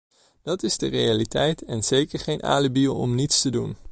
[0.41, 3.75] Dat is de realiteit en zeker geen alibi om niets te doen.